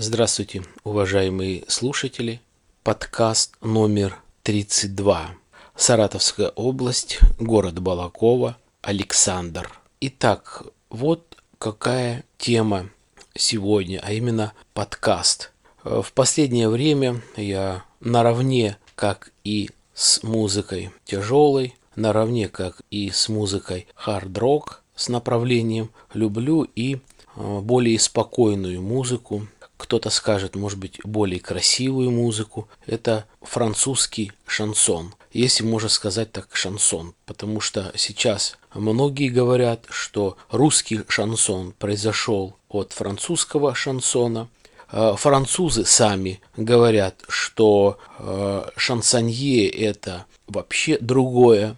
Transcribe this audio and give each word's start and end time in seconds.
Здравствуйте, 0.00 0.62
уважаемые 0.84 1.64
слушатели. 1.66 2.40
Подкаст 2.84 3.56
номер 3.60 4.20
32. 4.44 5.30
Саратовская 5.74 6.50
область, 6.50 7.18
город 7.40 7.80
Балакова, 7.80 8.56
Александр. 8.80 9.72
Итак, 10.00 10.62
вот 10.88 11.36
какая 11.58 12.24
тема 12.38 12.90
сегодня, 13.34 14.00
а 14.04 14.12
именно 14.12 14.52
подкаст. 14.72 15.50
В 15.82 16.12
последнее 16.14 16.68
время 16.68 17.20
я 17.36 17.82
наравне, 17.98 18.78
как 18.94 19.32
и 19.42 19.68
с 19.94 20.22
музыкой 20.22 20.92
тяжелой, 21.06 21.74
наравне, 21.96 22.48
как 22.48 22.82
и 22.92 23.10
с 23.10 23.28
музыкой 23.28 23.88
хард-рок 23.96 24.84
с 24.94 25.08
направлением, 25.08 25.90
люблю 26.14 26.62
и 26.76 27.00
Э, 27.38 27.60
более 27.60 27.98
спокойную 28.00 28.82
музыку, 28.82 29.46
кто-то 29.78 30.10
скажет, 30.10 30.56
может 30.56 30.78
быть, 30.78 31.00
более 31.04 31.40
красивую 31.40 32.10
музыку. 32.10 32.68
Это 32.86 33.24
французский 33.40 34.32
шансон. 34.46 35.14
Если 35.32 35.64
можно 35.64 35.88
сказать 35.88 36.32
так, 36.32 36.48
шансон. 36.54 37.14
Потому 37.24 37.60
что 37.60 37.92
сейчас 37.96 38.58
многие 38.74 39.30
говорят, 39.30 39.86
что 39.88 40.36
русский 40.50 41.00
шансон 41.08 41.72
произошел 41.78 42.56
от 42.68 42.92
французского 42.92 43.74
шансона. 43.74 44.48
Э, 44.90 45.14
французы 45.16 45.86
сами 45.86 46.40
говорят, 46.56 47.14
что 47.28 47.98
э, 48.18 48.64
шансонье 48.76 49.68
это 49.68 50.26
вообще 50.48 50.98
другое 51.00 51.76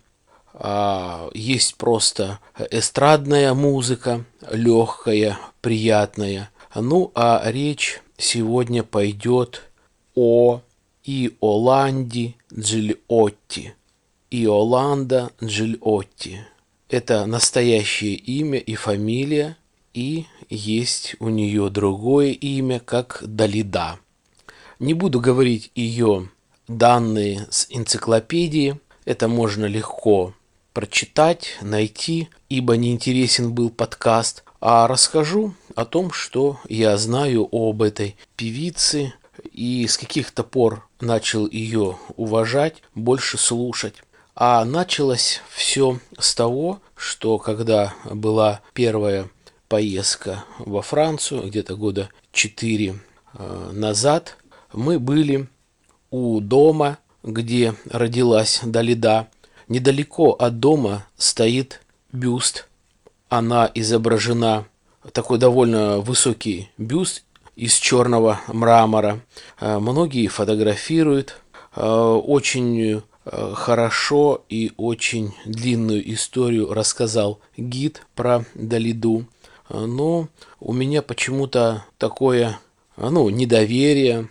а, 0.63 1.31
есть 1.33 1.77
просто 1.77 2.39
эстрадная 2.71 3.55
музыка, 3.55 4.25
легкая, 4.51 5.39
приятная. 5.63 6.51
Ну, 6.75 7.11
а 7.17 7.43
речь 7.47 8.01
сегодня 8.17 8.85
пойдет 8.85 9.63
о 10.15 10.61
Иоланде 11.05 12.37
Джильотти. 12.55 13.75
Иоланда 14.31 15.33
Джильотти. 15.43 16.47
Это 16.89 17.27
настоящее 17.27 18.15
имя 18.15 18.59
и 18.59 18.77
фамилия, 18.77 19.57
и 19.95 20.27
есть 20.49 21.17
у 21.19 21.29
нее 21.29 21.71
другое 21.71 22.29
имя, 22.29 22.79
как 22.79 23.21
Далида. 23.27 23.99
Не 24.79 24.95
буду 24.95 25.21
говорить 25.21 25.73
ее 25.75 26.29
данные 26.69 27.49
с 27.51 27.67
энциклопедии, 27.71 28.79
это 29.05 29.27
можно 29.27 29.65
легко 29.67 30.35
прочитать, 30.73 31.59
найти, 31.61 32.29
ибо 32.49 32.77
неинтересен 32.77 33.53
был 33.53 33.71
подкаст, 33.71 34.45
а 34.61 34.87
расскажу 34.87 35.55
о 35.75 35.85
том, 35.85 36.13
что 36.13 36.61
я 36.69 36.97
знаю 36.97 37.49
об 37.51 37.83
этой 37.83 38.17
певице 38.37 39.15
и 39.53 39.87
с 39.87 39.97
каких-то 39.97 40.43
пор 40.45 40.87
начал 41.01 41.49
ее 41.49 41.99
уважать, 42.17 42.83
больше 42.95 43.39
слушать. 43.39 43.95
А 44.35 44.65
началось 44.65 45.43
все 45.51 45.99
с 46.19 46.35
того, 46.35 46.81
что 46.95 47.39
когда 47.39 47.95
была 48.05 48.61
первая 48.75 49.29
поездка 49.69 50.45
во 50.59 50.83
Францию, 50.83 51.47
где-то 51.47 51.77
года 51.77 52.09
четыре 52.33 53.01
э, 53.35 53.71
назад, 53.73 54.37
мы 54.73 54.99
были 54.99 55.49
у 56.11 56.41
дома, 56.41 56.99
где 57.23 57.75
родилась 57.89 58.61
Далида, 58.63 59.29
Недалеко 59.71 60.33
от 60.33 60.59
дома 60.59 61.07
стоит 61.17 61.81
бюст. 62.11 62.67
Она 63.29 63.71
изображена, 63.73 64.67
такой 65.13 65.39
довольно 65.39 66.01
высокий 66.01 66.71
бюст 66.77 67.23
из 67.55 67.75
черного 67.77 68.41
мрамора. 68.49 69.21
Э, 69.61 69.79
многие 69.79 70.27
фотографируют. 70.27 71.37
Э, 71.77 71.85
очень 71.85 73.01
э, 73.25 73.53
хорошо 73.55 74.45
и 74.49 74.73
очень 74.77 75.37
длинную 75.45 76.15
историю 76.15 76.75
рассказал 76.75 77.39
гид 77.57 78.05
про 78.17 78.45
Далиду. 78.57 79.25
Но 79.69 80.27
у 80.59 80.73
меня 80.73 81.01
почему-то 81.01 81.85
такое 81.97 82.59
ну, 82.97 83.29
недоверие 83.29 84.29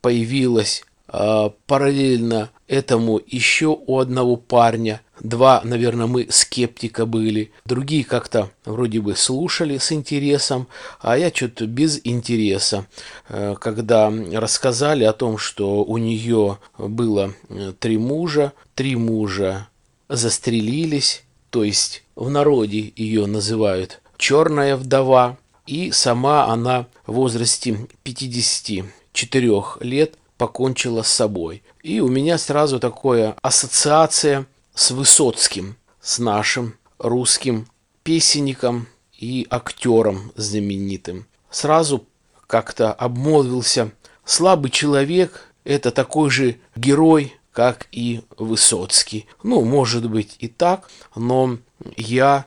появилось 0.00 0.82
параллельно 1.08 2.50
этому 2.68 3.20
еще 3.26 3.76
у 3.86 3.98
одного 3.98 4.36
парня. 4.36 5.00
Два, 5.20 5.62
наверное, 5.64 6.06
мы 6.06 6.28
скептика 6.30 7.06
были. 7.06 7.50
Другие 7.64 8.04
как-то 8.04 8.50
вроде 8.64 9.00
бы 9.00 9.16
слушали 9.16 9.78
с 9.78 9.90
интересом, 9.90 10.68
а 11.00 11.18
я 11.18 11.30
что-то 11.34 11.66
без 11.66 12.00
интереса. 12.04 12.86
Э, 13.28 13.56
когда 13.58 14.12
рассказали 14.32 15.04
о 15.04 15.12
том, 15.12 15.38
что 15.38 15.82
у 15.82 15.98
нее 15.98 16.58
было 16.76 17.32
э, 17.48 17.72
три 17.78 17.98
мужа, 17.98 18.52
три 18.74 18.94
мужа 18.94 19.68
застрелились, 20.08 21.24
то 21.50 21.64
есть 21.64 22.04
в 22.14 22.30
народе 22.30 22.92
ее 22.94 23.26
называют 23.26 24.00
черная 24.18 24.76
вдова, 24.76 25.38
и 25.66 25.90
сама 25.90 26.46
она 26.46 26.86
в 27.06 27.14
возрасте 27.14 27.88
54 28.02 29.62
лет 29.80 30.14
покончила 30.38 31.02
с 31.02 31.08
собой. 31.08 31.62
И 31.82 32.00
у 32.00 32.08
меня 32.08 32.38
сразу 32.38 32.80
такая 32.80 33.36
ассоциация 33.42 34.46
с 34.74 34.90
Высоцким, 34.92 35.76
с 36.00 36.18
нашим 36.18 36.76
русским 36.98 37.66
песенником 38.04 38.86
и 39.18 39.46
актером 39.50 40.32
знаменитым. 40.36 41.26
Сразу 41.50 42.06
как-то 42.46 42.92
обмолвился, 42.92 43.90
слабый 44.24 44.70
человек– 44.70 45.52
это 45.64 45.90
такой 45.90 46.30
же 46.30 46.56
герой, 46.76 47.34
как 47.52 47.88
и 47.90 48.22
Высоцкий. 48.38 49.26
Ну, 49.42 49.64
может 49.64 50.08
быть 50.08 50.36
и 50.38 50.48
так, 50.48 50.88
но 51.16 51.58
я, 51.96 52.46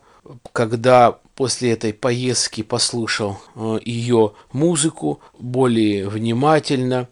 когда 0.53 1.19
после 1.35 1.71
этой 1.71 1.93
поездки 1.93 2.61
послушал 2.63 3.39
э, 3.55 3.79
ее 3.83 4.33
музыку 4.53 5.19
более 5.37 6.07
внимательно, 6.07 7.09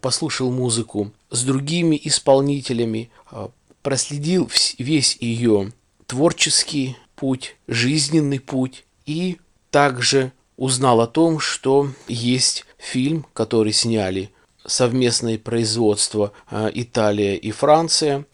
послушал 0.00 0.50
музыку 0.50 1.12
с 1.30 1.42
другими 1.44 2.00
исполнителями, 2.02 3.10
э, 3.30 3.48
проследил 3.82 4.50
весь 4.78 5.16
ее 5.20 5.72
творческий 6.06 6.96
путь, 7.16 7.56
жизненный 7.68 8.40
путь 8.40 8.84
и 9.06 9.38
также 9.70 10.32
узнал 10.56 11.00
о 11.00 11.06
том, 11.06 11.40
что 11.40 11.90
есть 12.08 12.64
фильм, 12.78 13.26
который 13.32 13.72
сняли 13.72 14.30
совместное 14.66 15.38
производство 15.38 16.32
Италия 16.50 17.36
и 17.36 17.50
Франция. 17.50 18.26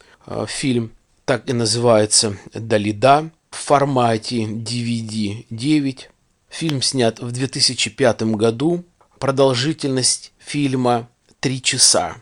Фильм 0.47 0.93
так 1.25 1.49
и 1.49 1.53
называется 1.53 2.37
«Далида», 2.53 3.31
в 3.57 3.65
формате 3.65 4.45
DVD 4.45 5.47
9. 5.49 6.11
Фильм 6.51 6.83
снят 6.83 7.19
в 7.19 7.33
2005 7.33 8.23
году. 8.35 8.85
Продолжительность 9.19 10.33
фильма 10.39 11.09
3 11.41 11.63
часа. 11.63 12.17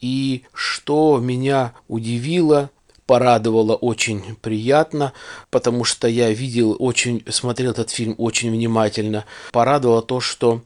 И 0.00 0.44
что 0.54 1.18
меня 1.18 1.74
удивило, 1.88 2.70
порадовало 3.06 3.74
очень 3.74 4.36
приятно, 4.36 5.12
потому 5.50 5.84
что 5.84 6.08
я 6.08 6.30
видел 6.30 6.76
очень, 6.78 7.24
смотрел 7.28 7.72
этот 7.72 7.90
фильм 7.90 8.14
очень 8.18 8.50
внимательно. 8.50 9.24
Порадовало 9.52 10.00
то, 10.00 10.20
что 10.20 10.62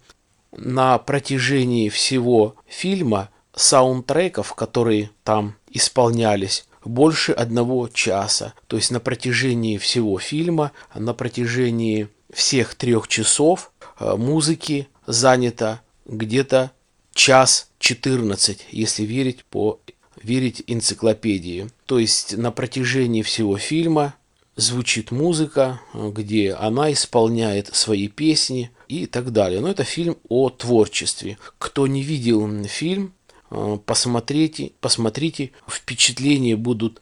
на 0.52 0.98
протяжении 0.98 1.88
всего 1.88 2.54
фильма 2.66 3.30
саундтреков, 3.56 4.54
которые 4.54 5.10
там 5.22 5.56
исполнялись, 5.70 6.66
больше 6.84 7.32
одного 7.32 7.88
часа. 7.88 8.54
То 8.66 8.76
есть 8.76 8.90
на 8.90 9.00
протяжении 9.00 9.78
всего 9.78 10.18
фильма, 10.18 10.72
на 10.94 11.14
протяжении 11.14 12.08
всех 12.32 12.74
трех 12.74 13.08
часов 13.08 13.72
э, 13.98 14.14
музыки 14.16 14.88
занято 15.06 15.80
где-то 16.04 16.72
час 17.14 17.68
14, 17.84 18.66
если 18.70 19.04
верить 19.04 19.44
по 19.44 19.80
верить 20.22 20.62
энциклопедии. 20.66 21.68
То 21.86 21.98
есть 21.98 22.36
на 22.36 22.50
протяжении 22.50 23.22
всего 23.22 23.58
фильма 23.58 24.14
звучит 24.56 25.10
музыка, 25.10 25.80
где 25.92 26.54
она 26.54 26.92
исполняет 26.92 27.74
свои 27.74 28.08
песни 28.08 28.70
и 28.88 29.06
так 29.06 29.32
далее. 29.32 29.60
Но 29.60 29.68
это 29.68 29.84
фильм 29.84 30.16
о 30.28 30.48
творчестве. 30.48 31.36
Кто 31.58 31.86
не 31.86 32.02
видел 32.02 32.64
фильм, 32.64 33.12
Э, 33.54 33.78
посмотрите, 33.84 34.72
посмотрите, 34.80 35.52
впечатления 35.68 36.56
будут 36.56 37.00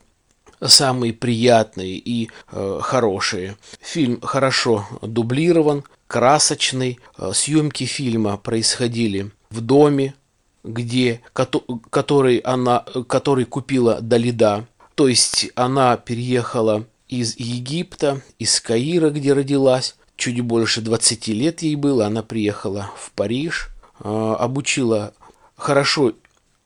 самые 0.61 1.12
приятные 1.12 1.96
и 1.96 2.31
э, 2.50 2.81
хорошие. 2.82 3.56
Фильм 3.81 4.20
хорошо 4.20 4.87
дублирован, 5.00 5.85
красочный. 6.06 6.99
Э, 7.17 7.32
съемки 7.35 7.85
фильма 7.85 8.37
происходили 8.37 9.31
в 9.50 9.61
доме, 9.61 10.14
где, 10.64 11.20
который, 11.91 12.38
она, 12.38 12.85
который 13.06 13.44
купила 13.44 14.00
Далида. 14.00 14.67
То 14.94 15.09
есть 15.09 15.50
она 15.55 15.97
переехала 15.97 16.87
из 17.09 17.37
Египта, 17.38 18.20
из 18.38 18.61
Каира, 18.61 19.11
где 19.11 19.32
родилась, 19.32 19.97
чуть 20.17 20.41
больше 20.41 20.81
20 20.81 21.29
лет 21.29 21.62
ей 21.62 21.76
было, 21.76 22.06
она 22.06 22.23
приехала 22.23 22.91
в 22.97 23.11
Париж, 23.12 23.70
э, 24.00 24.35
обучила 24.38 25.14
хорошо 25.56 26.12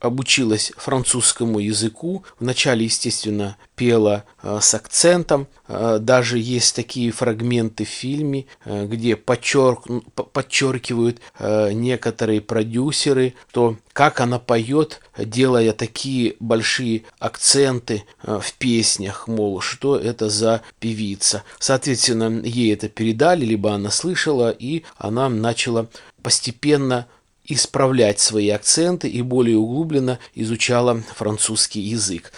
обучилась 0.00 0.72
французскому 0.76 1.58
языку. 1.58 2.24
Вначале, 2.38 2.84
естественно, 2.84 3.56
пела 3.76 4.24
э, 4.42 4.58
с 4.60 4.74
акцентом. 4.74 5.46
Э, 5.68 5.98
даже 6.00 6.38
есть 6.38 6.76
такие 6.76 7.10
фрагменты 7.12 7.84
в 7.84 7.88
фильме, 7.88 8.46
э, 8.64 8.86
где 8.86 9.16
подчерк, 9.16 9.86
подчеркивают 10.32 11.20
э, 11.38 11.72
некоторые 11.72 12.40
продюсеры, 12.40 13.34
то 13.52 13.76
как 13.92 14.20
она 14.20 14.38
поет, 14.38 15.00
делая 15.18 15.72
такие 15.72 16.36
большие 16.40 17.04
акценты 17.18 18.04
э, 18.22 18.38
в 18.42 18.52
песнях, 18.54 19.26
мол, 19.26 19.60
что 19.60 19.96
это 19.96 20.28
за 20.28 20.60
певица. 20.78 21.42
Соответственно, 21.58 22.42
ей 22.44 22.74
это 22.74 22.88
передали, 22.90 23.46
либо 23.46 23.72
она 23.72 23.90
слышала, 23.90 24.50
и 24.50 24.82
она 24.98 25.30
начала 25.30 25.86
постепенно 26.22 27.06
исправлять 27.48 28.20
свои 28.20 28.50
акценты 28.50 29.08
и 29.08 29.22
более 29.22 29.58
углубленно 29.58 30.18
изучала 30.34 31.02
французский 31.14 31.80
язык. 31.80 32.32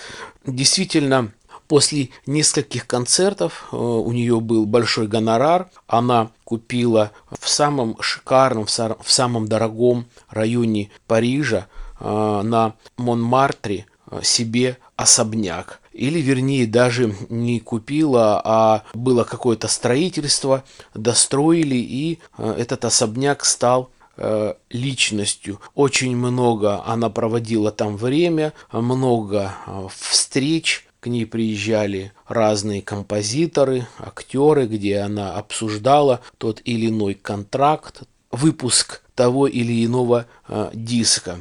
Действительно, 0.47 1.33
После 1.69 2.09
нескольких 2.27 2.87
концертов 2.87 3.69
э, 3.71 3.77
у 3.77 4.11
нее 4.11 4.41
был 4.41 4.65
большой 4.65 5.07
гонорар. 5.07 5.69
Она 5.87 6.31
купила 6.45 7.13
в 7.39 7.47
самом 7.47 8.01
шикарном, 8.01 8.65
в 8.65 9.11
самом 9.13 9.47
дорогом 9.47 10.07
районе 10.31 10.91
Парижа 11.07 11.67
э, 12.01 12.43
на 12.43 12.73
Монмартре 12.97 13.85
э, 14.11 14.21
себе 14.23 14.79
особняк. 14.97 15.81
Или, 15.93 16.21
вернее, 16.21 16.67
даже 16.67 17.15
не 17.29 17.61
купила, 17.61 18.41
а 18.43 18.85
было 18.95 19.25
какое-то 19.25 19.69
строительство, 19.69 20.65
достроили, 20.95 21.75
и 21.75 22.21
этот 22.39 22.85
особняк 22.85 23.45
стал 23.45 23.91
Э, 24.21 24.55
личностью. 24.71 25.61
Очень 25.77 26.17
много 26.17 26.85
она 26.85 27.09
проводила 27.09 27.71
там 27.71 27.97
время, 27.97 28.53
много 28.73 29.55
э, 29.65 29.87
встреч, 29.97 30.89
к 30.99 31.07
ней 31.07 31.25
приезжали 31.25 32.13
разные 32.27 32.83
композиторы, 32.83 33.87
актеры, 33.97 34.67
где 34.67 34.99
она 34.99 35.37
обсуждала 35.37 36.21
тот 36.37 36.61
или 36.65 36.89
иной 36.89 37.15
контракт, 37.15 38.03
выпуск 38.33 39.03
того 39.15 39.47
или 39.47 39.87
иного 39.87 40.27
э, 40.49 40.71
диска. 40.75 41.39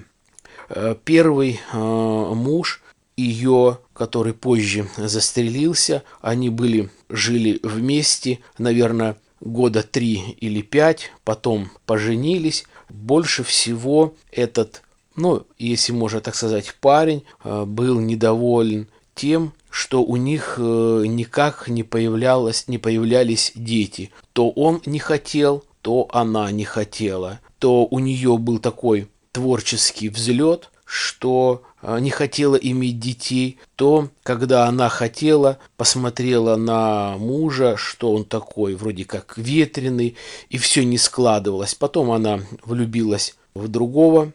Первый 1.03 1.61
муж 1.71 2.83
ее, 3.15 3.79
который 3.93 4.33
позже 4.33 4.87
застрелился, 4.97 6.03
они 6.21 6.49
были, 6.49 6.89
жили 7.09 7.59
вместе, 7.63 8.39
наверное, 8.57 9.15
года 9.39 9.83
три 9.83 10.35
или 10.39 10.61
пять, 10.61 11.11
потом 11.23 11.69
поженились. 11.85 12.65
Больше 12.89 13.43
всего 13.43 14.13
этот, 14.31 14.81
ну, 15.15 15.45
если 15.57 15.91
можно 15.91 16.21
так 16.21 16.35
сказать, 16.35 16.75
парень 16.79 17.23
э, 17.43 17.65
был 17.65 17.99
недоволен 17.99 18.87
тем, 19.15 19.53
что 19.69 20.03
у 20.03 20.15
них 20.15 20.55
э, 20.57 21.03
никак 21.07 21.67
не, 21.67 21.83
появлялось, 21.83 22.67
не 22.67 22.77
появлялись 22.77 23.51
дети. 23.55 24.11
То 24.33 24.49
он 24.49 24.81
не 24.85 24.99
хотел, 24.99 25.63
то 25.81 26.07
она 26.11 26.51
не 26.51 26.65
хотела. 26.65 27.39
То 27.59 27.85
у 27.85 27.99
нее 27.99 28.37
был 28.37 28.59
такой 28.59 29.07
творческий 29.31 30.09
взлет, 30.09 30.71
что 30.87 31.63
а, 31.81 31.99
не 31.99 32.09
хотела 32.09 32.55
иметь 32.55 32.97
детей, 32.97 33.59
то, 33.75 34.09
когда 34.23 34.67
она 34.67 34.87
хотела, 34.87 35.59
посмотрела 35.75 36.55
на 36.55 37.17
мужа, 37.17 37.75
что 37.75 38.13
он 38.13 38.23
такой, 38.23 38.75
вроде 38.75 39.03
как 39.03 39.37
ветреный, 39.37 40.15
и 40.49 40.57
все 40.57 40.85
не 40.85 40.97
складывалось. 40.97 41.75
Потом 41.75 42.09
она 42.11 42.39
влюбилась 42.63 43.35
в 43.53 43.67
другого 43.67 44.31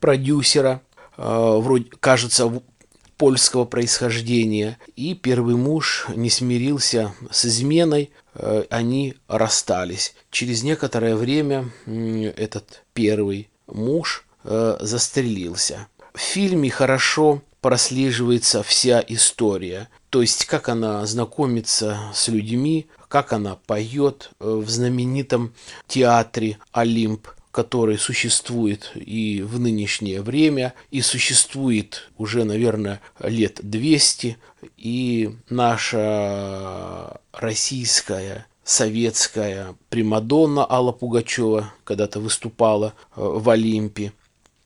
продюсера, 0.00 0.82
а, 1.16 1.58
вроде, 1.58 1.86
кажется, 1.98 2.62
польского 3.16 3.64
происхождения. 3.64 4.78
И 4.94 5.14
первый 5.14 5.56
муж 5.56 6.06
не 6.14 6.30
смирился 6.30 7.12
с 7.28 7.44
изменой, 7.44 8.12
а, 8.34 8.64
они 8.70 9.16
расстались. 9.26 10.14
Через 10.30 10.62
некоторое 10.62 11.16
время 11.16 11.72
этот 11.86 12.84
первый 12.94 13.48
муж 13.66 14.24
застрелился. 14.44 15.88
В 16.14 16.20
фильме 16.20 16.70
хорошо 16.70 17.42
прослеживается 17.60 18.62
вся 18.62 19.04
история. 19.06 19.88
То 20.10 20.22
есть, 20.22 20.46
как 20.46 20.68
она 20.68 21.04
знакомится 21.06 21.98
с 22.14 22.28
людьми, 22.28 22.86
как 23.08 23.32
она 23.32 23.56
поет 23.56 24.30
э, 24.40 24.48
в 24.48 24.68
знаменитом 24.68 25.54
театре 25.86 26.58
Олимп, 26.72 27.28
который 27.50 27.98
существует 27.98 28.92
и 28.94 29.42
в 29.42 29.58
нынешнее 29.58 30.22
время, 30.22 30.74
и 30.90 31.00
существует 31.00 32.10
уже, 32.16 32.44
наверное, 32.44 33.00
лет 33.20 33.60
200, 33.62 34.36
и 34.76 35.36
наша 35.48 37.20
российская 37.32 38.46
советская 38.62 39.74
Примадонна 39.88 40.70
Алла 40.70 40.92
Пугачева 40.92 41.72
когда-то 41.84 42.20
выступала 42.20 42.94
э, 43.16 43.20
в 43.20 43.48
Олимпе 43.50 44.12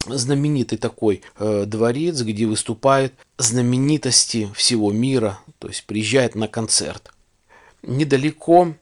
знаменитый 0.06 0.78
такой 0.78 1.22
э, 1.38 1.64
дворец, 1.66 2.20
где 2.22 2.46
выступают 2.46 3.12
знаменитости 3.38 4.50
всего 4.54 4.93
мира, 4.93 5.38
то 5.58 5.69
есть 5.69 5.84
приезжает 5.84 6.34
на 6.34 6.49
концерт. 6.49 7.12
Недалеко, 7.82 8.75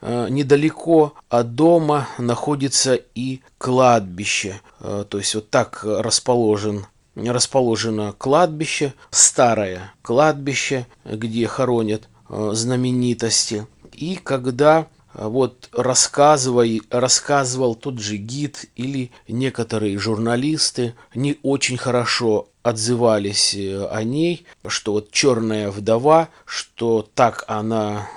э, 0.00 0.26
недалеко 0.30 1.14
от 1.28 1.54
дома 1.54 2.08
находится 2.18 2.94
и 2.94 3.40
кладбище, 3.58 4.60
э, 4.80 5.04
то 5.08 5.18
есть 5.18 5.34
вот 5.34 5.50
так 5.50 5.84
расположен 5.84 6.86
расположено 7.16 8.14
кладбище, 8.16 8.94
старое 9.10 9.92
кладбище, 10.02 10.86
где 11.04 11.46
хоронят 11.46 12.08
э, 12.28 12.50
знаменитости. 12.54 13.66
И 13.92 14.16
когда 14.16 14.86
вот 15.14 15.68
рассказывай, 15.72 16.82
рассказывал 16.90 17.74
тот 17.74 17.98
же 17.98 18.16
гид 18.16 18.66
или 18.76 19.10
некоторые 19.28 19.98
журналисты 19.98 20.94
не 21.14 21.38
очень 21.42 21.76
хорошо 21.76 22.48
отзывались 22.62 23.54
э, 23.54 23.86
о 23.86 24.04
ней, 24.04 24.44
что 24.66 24.92
вот 24.92 25.10
черная 25.10 25.70
вдова, 25.70 26.28
что 26.44 27.08
так 27.14 27.44
она 27.48 28.08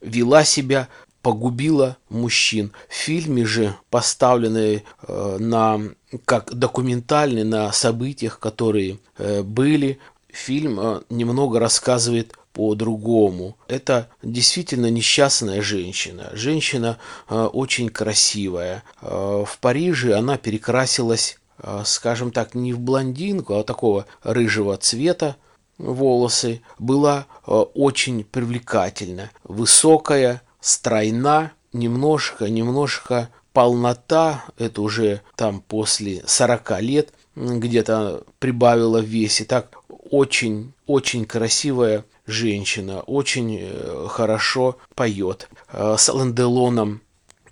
вела 0.00 0.44
себя, 0.44 0.88
погубила 1.22 1.96
мужчин. 2.10 2.72
В 2.88 2.94
фильме 2.94 3.46
же, 3.46 3.76
поставленный 3.90 4.84
э, 5.06 5.36
на 5.38 5.80
как 6.24 6.52
документальный 6.52 7.44
на 7.44 7.72
событиях, 7.72 8.38
которые 8.38 8.98
э, 9.16 9.42
были, 9.42 9.98
фильм 10.28 11.02
немного 11.10 11.58
рассказывает 11.60 12.34
по-другому. 12.52 13.56
Это 13.68 14.08
действительно 14.22 14.90
несчастная 14.90 15.62
женщина. 15.62 16.30
Женщина 16.32 16.98
э, 17.28 17.44
очень 17.44 17.88
красивая. 17.88 18.82
Э, 19.00 19.44
в 19.46 19.58
Париже 19.60 20.14
она 20.14 20.36
перекрасилась, 20.36 21.38
э, 21.58 21.82
скажем 21.84 22.30
так, 22.30 22.54
не 22.54 22.72
в 22.72 22.80
блондинку, 22.80 23.54
а 23.54 23.64
такого 23.64 24.06
рыжего 24.22 24.76
цвета 24.76 25.36
волосы. 25.78 26.62
Была 26.78 27.26
э, 27.46 27.52
очень 27.52 28.24
привлекательна. 28.24 29.30
Высокая, 29.44 30.42
стройна, 30.60 31.52
немножко, 31.72 32.48
немножко 32.48 33.30
полнота, 33.52 34.44
это 34.58 34.82
уже 34.82 35.20
там 35.36 35.60
после 35.60 36.22
40 36.26 36.80
лет, 36.80 37.12
где-то 37.36 38.24
прибавила 38.38 39.00
в 39.00 39.04
весе. 39.04 39.44
Так 39.44 39.76
очень, 40.10 40.72
очень 40.86 41.24
красивая 41.24 42.04
женщина, 42.26 43.00
очень 43.00 43.58
э, 43.60 44.06
хорошо 44.08 44.78
поет. 44.94 45.48
Э, 45.72 45.96
с 45.98 46.08
Алан 46.08 46.34
Делоном 46.34 47.02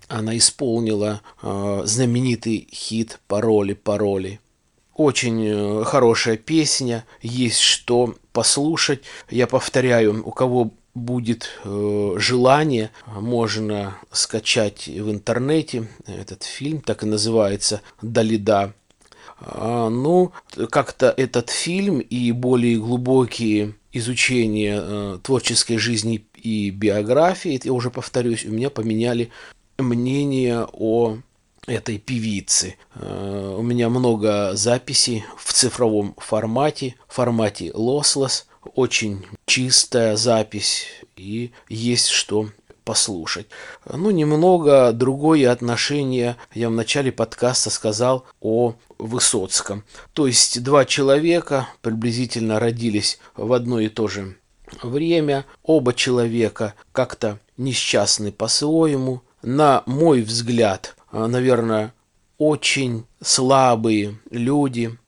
она 0.09 0.37
исполнила 0.37 1.21
э, 1.43 1.83
знаменитый 1.85 2.69
хит 2.73 3.21
«Пароли, 3.27 3.75
пароли». 3.75 4.41
Очень 4.95 5.83
хорошая 5.85 6.37
песня, 6.37 7.07
есть 7.23 7.61
что 7.61 8.17
послушать. 8.33 9.01
Я 9.31 9.47
повторяю, 9.47 10.23
у 10.27 10.31
кого 10.31 10.73
будет 10.95 11.59
желание, 11.65 12.91
можно 13.07 13.97
скачать 14.13 14.89
в 14.89 15.11
интернете 15.11 15.89
этот 16.07 16.43
фильм, 16.43 16.83
так 16.83 17.03
и 17.03 17.07
называется 17.07 17.81
«Далида». 18.03 18.75
А, 19.41 19.89
ну, 19.89 20.33
как-то 20.69 21.15
этот 21.17 21.49
фильм 21.49 22.01
и 22.01 22.31
более 22.33 22.77
глубокие 22.77 23.75
изучения 23.93 24.81
э, 24.81 25.19
творческой 25.23 25.77
жизни 25.77 26.25
и 26.35 26.71
биографии, 26.71 27.61
я 27.63 27.73
уже 27.73 27.91
повторюсь, 27.91 28.45
у 28.45 28.51
меня 28.51 28.71
поменяли 28.71 29.31
мнение 29.79 30.67
о 30.73 31.19
этой 31.67 31.99
певицы. 31.99 32.77
Э, 32.95 33.57
у 33.59 33.63
меня 33.63 33.89
много 33.89 34.55
записей 34.55 35.25
в 35.37 35.53
цифровом 35.53 36.15
формате, 36.19 36.95
в 37.09 37.15
формате 37.15 37.69
lossless, 37.69 38.45
очень 38.75 39.25
чистая 39.47 40.17
запись. 40.17 40.87
И 41.17 41.53
есть 41.69 42.09
что 42.09 42.51
послушать. 42.91 43.47
Ну, 43.89 44.11
немного 44.11 44.91
другое 44.93 45.53
отношение 45.53 46.37
я 46.53 46.69
в 46.69 46.73
начале 46.73 47.13
подкаста 47.13 47.71
сказал 47.71 48.27
о 48.41 48.75
Высоцком. 48.99 49.85
То 50.13 50.27
есть 50.27 50.61
два 50.65 50.85
человека 50.85 51.69
приблизительно 51.83 52.59
родились 52.59 53.21
в 53.37 53.53
одно 53.53 53.79
и 53.79 53.89
то 53.89 54.09
же 54.09 54.37
время. 54.83 55.47
Оба 55.63 55.95
человека 55.95 56.75
как-то 56.91 57.39
несчастны 57.57 58.33
по-своему. 58.33 59.23
На 59.41 59.85
мой 59.87 60.23
взгляд, 60.23 60.97
наверное, 61.13 61.95
очень 62.39 63.05
слабые 63.23 64.19
люди, 64.33 64.99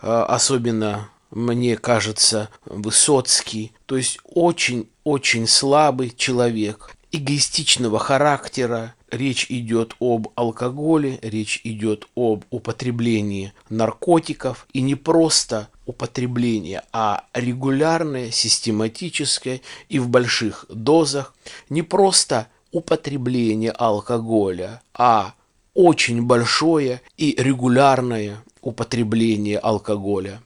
особенно 0.00 1.08
мне 1.32 1.76
кажется, 1.76 2.50
Высоцкий, 2.66 3.72
то 3.86 3.96
есть 3.96 4.18
очень-очень 4.22 5.48
слабый 5.48 6.10
человек, 6.10 6.94
эгоистичного 7.12 7.98
характера. 7.98 8.94
Речь 9.10 9.46
идет 9.50 9.94
об 10.00 10.28
алкоголе, 10.34 11.18
речь 11.22 11.60
идет 11.64 12.08
об 12.16 12.44
употреблении 12.50 13.52
наркотиков. 13.68 14.66
И 14.72 14.80
не 14.80 14.94
просто 14.94 15.68
употребление, 15.84 16.82
а 16.92 17.24
регулярное, 17.34 18.30
систематическое 18.30 19.60
и 19.88 19.98
в 19.98 20.08
больших 20.08 20.64
дозах. 20.70 21.34
Не 21.68 21.82
просто 21.82 22.48
употребление 22.70 23.70
алкоголя, 23.70 24.82
а 24.94 25.34
очень 25.74 26.22
большое 26.22 27.02
и 27.16 27.34
регулярное 27.38 28.42
употребление 28.62 29.58
алкоголя. 29.58 30.42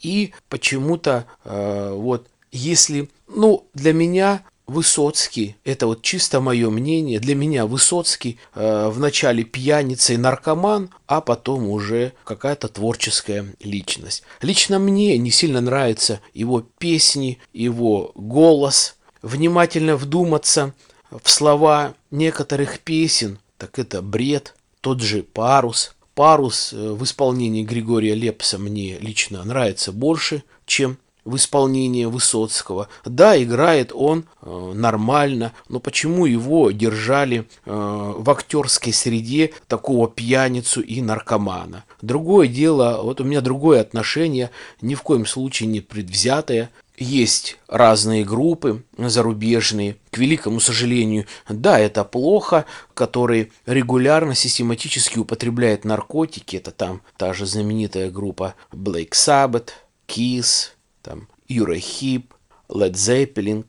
И 0.00 0.32
почему-то 0.48 1.26
э, 1.44 1.92
вот 1.94 2.28
если, 2.52 3.08
ну, 3.28 3.66
для 3.74 3.92
меня 3.92 4.42
Высоцкий, 4.66 5.56
это 5.64 5.86
вот 5.86 6.02
чисто 6.02 6.40
мое 6.40 6.70
мнение, 6.70 7.20
для 7.20 7.36
меня 7.36 7.66
Высоцкий 7.66 8.38
э, 8.54 8.88
вначале 8.88 9.44
пьяница 9.44 10.12
и 10.12 10.16
наркоман, 10.16 10.90
а 11.06 11.20
потом 11.20 11.68
уже 11.68 12.12
какая-то 12.24 12.66
творческая 12.68 13.54
личность. 13.60 14.24
Лично 14.42 14.80
мне 14.80 15.18
не 15.18 15.30
сильно 15.30 15.60
нравятся 15.60 16.20
его 16.34 16.62
песни, 16.78 17.38
его 17.52 18.10
голос. 18.16 18.96
Внимательно 19.22 19.96
вдуматься 19.96 20.74
в 21.10 21.30
слова 21.30 21.94
некоторых 22.10 22.80
песен, 22.80 23.38
так 23.58 23.78
это 23.78 24.02
бред, 24.02 24.54
тот 24.80 25.00
же 25.00 25.22
парус. 25.22 25.94
Парус 26.16 26.72
э, 26.72 26.76
в 26.76 27.04
исполнении 27.04 27.62
Григория 27.62 28.14
Лепса 28.14 28.58
мне 28.58 28.98
лично 28.98 29.44
нравится 29.44 29.92
больше, 29.92 30.42
чем 30.64 30.98
в 31.26 31.36
исполнении 31.36 32.06
Высоцкого. 32.06 32.88
Да, 33.04 33.40
играет 33.42 33.90
он 33.92 34.24
э, 34.40 34.72
нормально, 34.74 35.52
но 35.68 35.80
почему 35.80 36.24
его 36.24 36.70
держали 36.70 37.46
э, 37.66 38.14
в 38.16 38.30
актерской 38.30 38.92
среде 38.92 39.52
такого 39.66 40.08
пьяницу 40.08 40.80
и 40.80 41.02
наркомана? 41.02 41.84
Другое 42.00 42.48
дело, 42.48 43.00
вот 43.02 43.20
у 43.20 43.24
меня 43.24 43.40
другое 43.42 43.80
отношение, 43.80 44.50
ни 44.80 44.94
в 44.94 45.02
коем 45.02 45.26
случае 45.26 45.68
не 45.68 45.80
предвзятое 45.80 46.70
есть 46.98 47.58
разные 47.68 48.24
группы 48.24 48.82
зарубежные, 48.96 49.96
к 50.10 50.18
великому 50.18 50.60
сожалению, 50.60 51.26
да, 51.48 51.78
это 51.78 52.04
плохо, 52.04 52.64
которые 52.94 53.50
регулярно, 53.66 54.34
систематически 54.34 55.18
употребляют 55.18 55.84
наркотики, 55.84 56.56
это 56.56 56.70
там 56.70 57.02
та 57.18 57.34
же 57.34 57.44
знаменитая 57.44 58.10
группа 58.10 58.54
Black 58.72 59.10
Sabbath, 59.10 59.70
Kiss, 60.08 60.70
там 61.06 61.28
Eurahip, 61.48 62.24
Led 62.68 62.94
Zeppelin, 62.94 63.64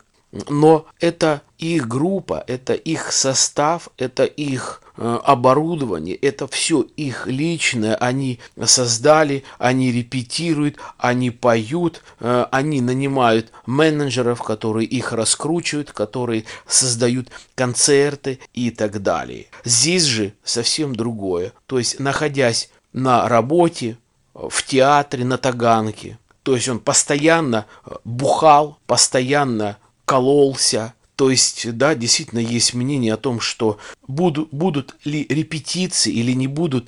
но 0.50 0.88
это 1.00 1.42
их 1.60 1.88
группа, 1.88 2.44
это 2.48 2.74
их 2.74 3.12
состав, 3.12 3.90
это 3.98 4.26
их 4.26 4.82
э, 4.98 5.20
оборудование, 5.24 6.16
это 6.16 6.48
все 6.48 6.82
их 6.82 7.28
личное, 7.28 7.96
они 7.96 8.40
создали, 8.66 9.44
они 9.60 9.92
репетируют, 9.92 10.78
они 10.98 11.30
поют, 11.30 12.02
э, 12.20 12.46
они 12.52 12.82
нанимают 12.82 13.52
менеджеров, 13.68 14.42
которые 14.42 14.88
их 14.88 15.14
раскручивают, 15.14 15.92
которые 15.92 16.44
создают 16.68 17.30
концерты 17.56 18.40
и 18.54 18.72
так 18.72 19.02
далее. 19.02 19.46
Здесь 19.64 20.04
же 20.04 20.34
совсем 20.44 20.96
другое. 20.96 21.54
То 21.68 21.78
есть, 21.78 22.00
находясь 22.00 22.70
на 22.94 23.30
работе, 23.30 23.98
в 24.38 24.64
театре 24.64 25.26
на 25.26 25.38
Таганке, 25.38 26.20
то 26.48 26.56
есть 26.56 26.70
он 26.70 26.80
постоянно 26.80 27.66
бухал, 28.06 28.78
постоянно 28.88 29.76
кололся. 30.06 30.94
То 31.18 31.30
есть, 31.30 31.76
да, 31.78 31.94
действительно 31.94 32.40
есть 32.40 32.74
мнение 32.74 33.16
о 33.16 33.18
том, 33.18 33.42
что 33.42 33.80
буду, 34.08 34.48
будут 34.54 34.96
ли 35.04 35.26
репетиции 35.28 36.14
или 36.14 36.32
не 36.32 36.48
будут. 36.48 36.88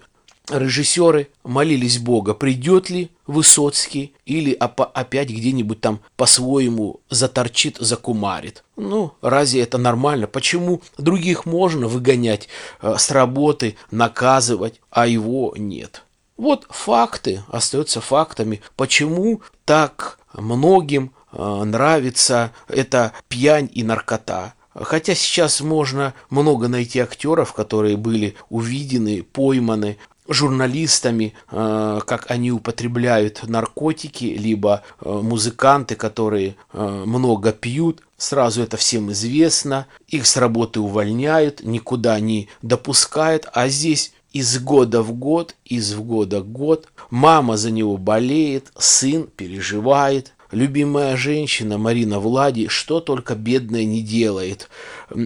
Режиссеры 0.50 1.28
молились 1.44 2.00
Бога, 2.00 2.34
придет 2.34 2.90
ли 2.90 3.12
Высоцкий 3.28 4.14
или 4.26 4.54
опять 4.54 5.30
где-нибудь 5.30 5.82
там 5.82 6.00
по-своему 6.16 7.02
заторчит, 7.10 7.76
закумарит. 7.82 8.64
Ну, 8.78 9.12
разве 9.22 9.62
это 9.64 9.78
нормально? 9.78 10.28
Почему 10.28 10.82
других 10.98 11.46
можно 11.46 11.90
выгонять 11.90 12.48
э, 12.82 12.96
с 12.98 13.12
работы, 13.12 13.76
наказывать, 13.92 14.80
а 14.90 15.06
его 15.06 15.54
нет? 15.58 16.04
Вот 16.40 16.66
факты 16.70 17.44
остаются 17.50 18.02
фактами. 18.02 18.62
Почему 18.76 19.42
так 19.66 20.20
многим 20.34 21.12
Э, 21.32 21.64
нравится 21.64 22.52
эта 22.68 23.14
пьянь 23.28 23.70
и 23.74 23.84
наркота. 23.84 24.54
Хотя 24.74 25.16
сейчас 25.16 25.62
можно 25.62 26.14
много 26.30 26.68
найти 26.68 27.00
актеров, 27.00 27.54
которые 27.54 27.98
были 27.98 28.36
увидены, 28.50 29.24
пойманы 29.24 29.98
журналистами, 30.28 31.34
э, 31.52 32.00
как 32.06 32.30
они 32.30 32.52
употребляют 32.52 33.48
наркотики, 33.48 34.26
либо 34.26 34.84
э, 35.02 35.10
музыканты, 35.10 35.96
которые 35.96 36.56
много 36.74 37.52
пьют. 37.52 38.04
Сразу 38.18 38.62
это 38.62 38.78
всем 38.78 39.12
известно. 39.12 39.88
Их 40.08 40.28
с 40.28 40.38
работы 40.38 40.80
увольняют, 40.80 41.64
никуда 41.64 42.20
не 42.20 42.48
допускают. 42.62 43.48
А 43.54 43.70
здесь 43.70 44.14
из 44.32 44.60
года 44.60 45.02
в 45.02 45.14
год, 45.14 45.56
из 45.66 45.96
года 45.96 46.42
в 46.42 46.48
год. 46.50 46.88
Мама 47.10 47.58
за 47.58 47.72
него 47.72 47.98
болеет, 47.98 48.72
сын 48.78 49.28
переживает, 49.36 50.34
любимая 50.52 51.16
женщина 51.16 51.78
Марина 51.78 52.20
Влади 52.20 52.68
что 52.68 53.00
только 53.00 53.36
бедная 53.36 53.86
не 53.86 54.02
делает. 54.02 54.70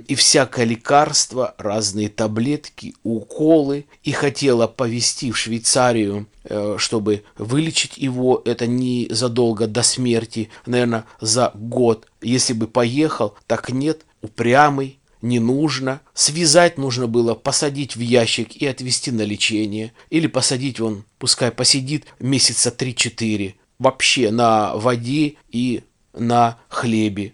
И 0.08 0.16
всякое 0.16 0.66
лекарство, 0.66 1.56
разные 1.58 2.10
таблетки, 2.10 2.96
уколы. 3.04 3.86
И 4.04 4.12
хотела 4.12 4.68
повезти 4.68 5.32
в 5.32 5.38
Швейцарию, 5.38 6.28
э, 6.44 6.76
чтобы 6.78 7.24
вылечить 7.38 7.98
его. 7.98 8.42
Это 8.46 8.68
не 8.68 9.08
задолго 9.10 9.68
до 9.68 9.84
смерти, 9.84 10.50
наверное, 10.66 11.06
за 11.20 11.52
год. 11.54 12.08
Если 12.22 12.54
бы 12.54 12.68
поехал, 12.68 13.36
так 13.48 13.70
нет, 13.72 14.06
упрямый, 14.22 15.00
не 15.24 15.40
нужно. 15.40 16.02
Связать 16.14 16.78
нужно 16.78 17.08
было, 17.08 17.34
посадить 17.34 17.96
в 17.96 18.02
ящик 18.02 18.56
и 18.56 18.68
отвезти 18.68 19.10
на 19.10 19.24
лечение. 19.24 19.94
Или 20.12 20.28
посадить 20.28 20.80
он, 20.80 21.06
пускай 21.18 21.50
посидит 21.50 22.06
месяца 22.20 22.70
3-4 22.70 23.56
вообще 23.80 24.32
на 24.32 24.76
воде 24.76 25.36
и 25.50 25.84
на 26.14 26.60
хлебе. 26.68 27.34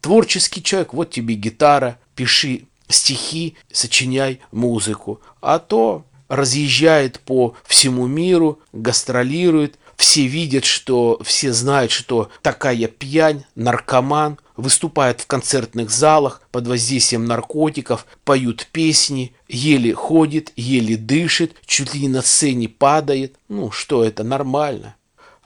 Творческий 0.00 0.62
человек, 0.62 0.92
вот 0.92 1.10
тебе 1.10 1.34
гитара, 1.34 1.98
пиши 2.14 2.66
стихи, 2.88 3.56
сочиняй 3.72 4.40
музыку. 4.52 5.20
А 5.40 5.58
то 5.58 6.04
разъезжает 6.28 7.20
по 7.20 7.54
всему 7.64 8.06
миру, 8.06 8.60
гастролирует, 8.72 9.78
все 10.00 10.26
видят, 10.26 10.64
что 10.64 11.20
все 11.22 11.52
знают, 11.52 11.92
что 11.92 12.30
такая 12.40 12.88
пьянь, 12.88 13.44
наркоман, 13.54 14.38
выступает 14.56 15.20
в 15.20 15.26
концертных 15.26 15.90
залах 15.90 16.40
под 16.50 16.66
воздействием 16.66 17.26
наркотиков, 17.26 18.06
поют 18.24 18.66
песни, 18.72 19.34
еле 19.46 19.92
ходит, 19.92 20.54
еле 20.56 20.96
дышит, 20.96 21.54
чуть 21.66 21.92
ли 21.92 22.00
не 22.00 22.08
на 22.08 22.22
сцене 22.22 22.66
падает. 22.66 23.36
Ну, 23.50 23.70
что 23.70 24.02
это, 24.02 24.24
нормально. 24.24 24.96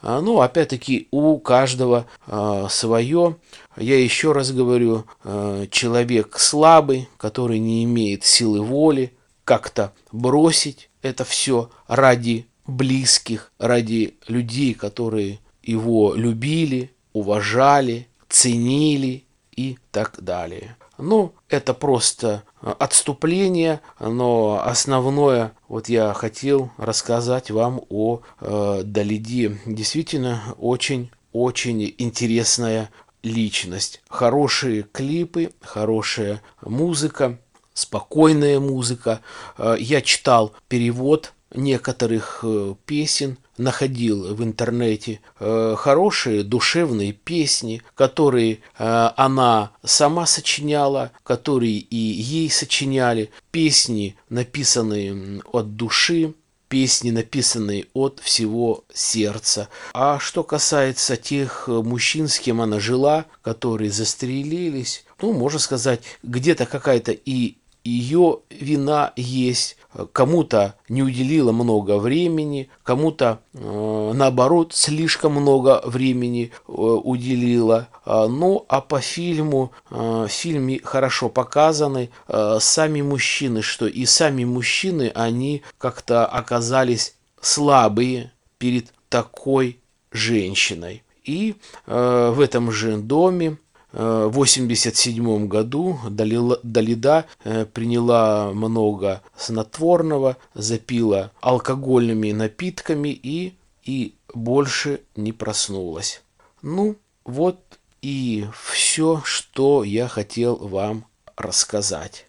А, 0.00 0.20
ну, 0.20 0.40
опять-таки, 0.40 1.08
у 1.10 1.36
каждого 1.38 2.06
а, 2.28 2.68
свое. 2.68 3.36
Я 3.76 3.98
еще 3.98 4.30
раз 4.30 4.52
говорю, 4.52 5.04
а, 5.24 5.66
человек 5.66 6.38
слабый, 6.38 7.08
который 7.16 7.58
не 7.58 7.82
имеет 7.82 8.24
силы 8.24 8.62
воли, 8.62 9.16
как-то 9.44 9.92
бросить 10.12 10.90
это 11.02 11.24
все 11.24 11.70
ради 11.88 12.46
близких, 12.66 13.52
ради 13.58 14.14
людей, 14.26 14.74
которые 14.74 15.40
его 15.62 16.14
любили, 16.14 16.90
уважали, 17.12 18.08
ценили 18.28 19.24
и 19.56 19.78
так 19.90 20.22
далее. 20.22 20.76
Ну, 20.98 21.34
это 21.48 21.74
просто 21.74 22.44
э, 22.62 22.72
отступление, 22.78 23.80
но 23.98 24.62
основное 24.64 25.52
вот 25.68 25.88
я 25.88 26.12
хотел 26.14 26.70
рассказать 26.76 27.50
вам 27.50 27.80
о 27.88 28.20
э, 28.40 28.82
Далиде. 28.84 29.58
Действительно, 29.66 30.42
очень-очень 30.58 31.94
интересная 31.98 32.90
личность. 33.24 34.02
Хорошие 34.08 34.84
клипы, 34.84 35.52
хорошая 35.62 36.42
музыка, 36.62 37.38
спокойная 37.72 38.60
музыка. 38.60 39.20
Э, 39.58 39.76
я 39.78 40.00
читал 40.00 40.52
перевод 40.68 41.33
некоторых 41.54 42.40
э, 42.42 42.74
песен, 42.86 43.38
находил 43.56 44.34
в 44.34 44.42
интернете 44.42 45.20
э, 45.38 45.74
хорошие 45.78 46.42
душевные 46.42 47.12
песни, 47.12 47.82
которые 47.94 48.58
она 48.76 49.70
сама 49.84 50.26
сочиняла, 50.26 51.12
которые 51.22 51.78
и 51.78 51.96
ей 51.96 52.50
сочиняли, 52.50 53.30
песни, 53.52 54.16
написанные 54.28 55.40
от 55.52 55.76
души, 55.76 56.34
песни, 56.68 57.12
написанные 57.12 57.86
от 57.94 58.18
всего 58.20 58.84
сердца. 58.92 59.68
А 59.92 60.18
что 60.18 60.42
касается 60.42 61.16
тех 61.16 61.68
мужчин, 61.68 62.26
с 62.26 62.40
кем 62.40 62.60
она 62.60 62.80
жила, 62.80 63.26
которые 63.42 63.92
застрелились, 63.92 65.04
ну, 65.20 65.32
можно 65.32 65.60
сказать, 65.60 66.00
где-то 66.24 66.66
какая-то 66.66 67.12
и 67.12 67.58
ее 67.84 68.40
вина 68.48 69.12
есть. 69.14 69.76
Кому-то 70.12 70.74
не 70.88 71.02
уделила 71.02 71.52
много 71.52 71.98
времени, 71.98 72.68
кому-то, 72.82 73.40
э, 73.52 74.12
наоборот, 74.14 74.72
слишком 74.74 75.34
много 75.34 75.80
времени 75.84 76.50
э, 76.50 76.72
уделила. 76.72 77.88
Э, 78.04 78.26
ну, 78.26 78.64
а 78.68 78.80
по 78.80 79.00
фильму, 79.00 79.70
в 79.90 80.28
фильме 80.28 80.80
хорошо 80.82 81.28
показаны 81.28 82.10
сами 82.58 83.02
мужчины, 83.02 83.62
что 83.62 83.86
и 83.86 84.04
сами 84.06 84.44
мужчины, 84.44 85.12
они 85.14 85.62
как-то 85.78 86.26
оказались 86.26 87.14
слабые 87.40 88.32
перед 88.58 88.92
такой 89.08 89.78
женщиной. 90.10 91.02
И 91.24 91.56
в 91.86 92.40
этом 92.40 92.70
же 92.70 92.96
доме 92.98 93.58
1987 93.94 95.46
году 95.46 95.98
Далида 96.08 97.26
э, 97.44 97.64
приняла 97.64 98.52
много 98.52 99.22
снотворного, 99.36 100.36
запила 100.54 101.30
алкогольными 101.40 102.32
напитками 102.32 103.08
и, 103.08 103.54
и 103.84 104.14
больше 104.34 105.00
не 105.14 105.32
проснулась. 105.32 106.22
Ну, 106.62 106.96
вот 107.24 107.60
и 108.02 108.46
все, 108.60 109.22
что 109.24 109.84
я 109.84 110.08
хотел 110.08 110.56
вам 110.56 111.06
рассказать. 111.36 112.26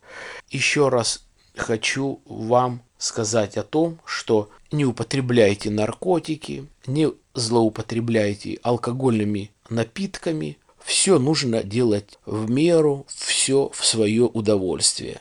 Еще 0.50 0.89
раз 0.89 1.25
хочу 1.55 2.22
вам 2.25 2.81
сказать 2.98 3.57
о 3.57 3.63
том, 3.63 4.00
что 4.05 4.50
не 4.72 4.86
употребляйте 4.86 5.69
наркотики, 5.69 6.67
не 6.86 7.12
злоупотребляйте 7.34 8.60
алкогольными 8.63 9.51
напитками, 9.69 10.57
все 10.86 11.18
нужно 11.18 11.63
делать 11.63 12.20
в 12.27 12.50
меру, 12.50 13.08
все 13.08 13.72
в 13.74 13.84
свое 13.84 14.24
удовольствие. 14.24 15.20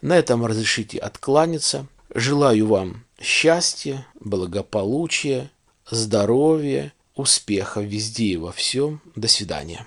На 0.00 0.16
этом 0.16 0.46
разрешите 0.46 0.98
откланяться. 0.98 1.86
Желаю 2.14 2.66
вам 2.66 3.04
счастья, 3.20 4.06
благополучия, 4.18 5.50
здоровья, 5.88 6.94
успеха 7.14 7.82
везде 7.82 8.24
и 8.24 8.36
во 8.38 8.52
всем. 8.52 9.02
До 9.14 9.28
свидания. 9.28 9.86